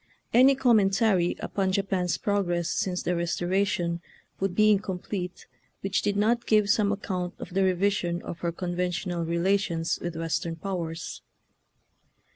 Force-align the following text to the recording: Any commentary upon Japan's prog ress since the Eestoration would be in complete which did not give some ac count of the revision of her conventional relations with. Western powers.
Any 0.33 0.55
commentary 0.55 1.35
upon 1.41 1.73
Japan's 1.73 2.17
prog 2.17 2.47
ress 2.47 2.71
since 2.71 3.03
the 3.03 3.11
Eestoration 3.11 3.99
would 4.39 4.55
be 4.55 4.71
in 4.71 4.79
complete 4.79 5.45
which 5.81 6.01
did 6.01 6.17
not 6.17 6.47
give 6.47 6.71
some 6.71 6.91
ac 6.91 7.01
count 7.03 7.35
of 7.37 7.53
the 7.53 7.63
revision 7.63 8.19
of 8.23 8.39
her 8.39 8.51
conventional 8.51 9.23
relations 9.23 9.99
with. 10.01 10.15
Western 10.15 10.55
powers. 10.55 11.21